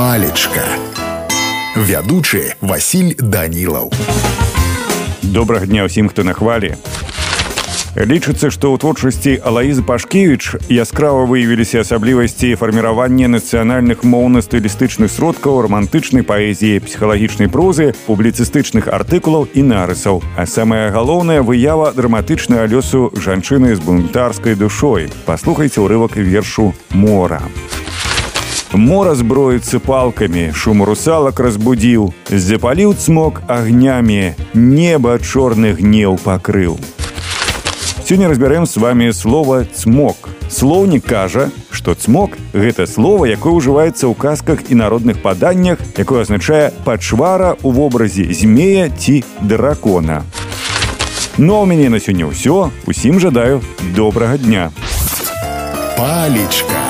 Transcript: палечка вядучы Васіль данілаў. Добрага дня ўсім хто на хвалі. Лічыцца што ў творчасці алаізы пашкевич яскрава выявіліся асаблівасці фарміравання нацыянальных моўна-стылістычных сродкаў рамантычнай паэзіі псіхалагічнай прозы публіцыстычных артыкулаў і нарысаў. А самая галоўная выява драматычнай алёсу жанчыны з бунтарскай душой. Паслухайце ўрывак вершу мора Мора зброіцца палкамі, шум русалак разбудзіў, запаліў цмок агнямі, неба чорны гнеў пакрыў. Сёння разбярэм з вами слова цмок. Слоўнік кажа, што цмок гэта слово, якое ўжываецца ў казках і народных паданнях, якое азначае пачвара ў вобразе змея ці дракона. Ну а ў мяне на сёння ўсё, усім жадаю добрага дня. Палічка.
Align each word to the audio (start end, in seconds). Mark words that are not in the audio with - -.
палечка 0.00 0.64
вядучы 1.76 2.54
Васіль 2.64 3.12
данілаў. 3.20 3.92
Добрага 5.20 5.68
дня 5.68 5.84
ўсім 5.84 6.08
хто 6.08 6.24
на 6.24 6.32
хвалі. 6.32 6.72
Лічыцца 7.92 8.48
што 8.48 8.72
ў 8.72 8.80
творчасці 8.80 9.44
алаізы 9.44 9.84
пашкевич 9.84 10.56
яскрава 10.72 11.28
выявіліся 11.28 11.84
асаблівасці 11.84 12.56
фарміравання 12.56 13.28
нацыянальных 13.28 14.00
моўна-стылістычных 14.08 15.12
сродкаў 15.12 15.68
рамантычнай 15.68 16.24
паэзіі 16.24 16.80
псіхалагічнай 16.80 17.52
прозы 17.52 17.92
публіцыстычных 18.08 18.88
артыкулаў 18.88 19.52
і 19.52 19.68
нарысаў. 19.68 20.24
А 20.32 20.48
самая 20.48 20.88
галоўная 20.96 21.44
выява 21.44 21.92
драматычнай 21.92 22.64
алёсу 22.64 23.12
жанчыны 23.12 23.76
з 23.76 23.84
бунтарскай 23.84 24.56
душой. 24.56 25.12
Паслухайце 25.28 25.84
ўрывак 25.84 26.16
вершу 26.16 26.72
мора 26.88 27.44
Мора 28.72 29.16
зброіцца 29.18 29.80
палкамі, 29.82 30.52
шум 30.54 30.84
русалак 30.86 31.40
разбудзіў, 31.42 32.12
запаліў 32.30 32.94
цмок 32.94 33.42
агнямі, 33.50 34.38
неба 34.54 35.18
чорны 35.18 35.74
гнеў 35.74 36.14
пакрыў. 36.22 36.78
Сёння 38.06 38.30
разбярэм 38.30 38.66
з 38.66 38.76
вами 38.78 39.10
слова 39.10 39.66
цмок. 39.66 40.30
Слоўнік 40.50 41.02
кажа, 41.02 41.50
што 41.70 41.94
цмок 41.94 42.38
гэта 42.54 42.86
слово, 42.86 43.26
якое 43.26 43.58
ўжываецца 43.58 44.06
ў 44.06 44.14
казках 44.14 44.70
і 44.70 44.78
народных 44.78 45.18
паданнях, 45.18 45.82
якое 45.98 46.22
азначае 46.22 46.70
пачвара 46.86 47.58
ў 47.58 47.74
вобразе 47.74 48.30
змея 48.30 48.86
ці 48.90 49.22
дракона. 49.42 50.22
Ну 51.38 51.58
а 51.58 51.66
ў 51.66 51.74
мяне 51.74 51.90
на 51.90 51.98
сёння 51.98 52.30
ўсё, 52.30 52.70
усім 52.86 53.18
жадаю 53.18 53.62
добрага 53.94 54.38
дня. 54.38 54.70
Палічка. 55.98 56.89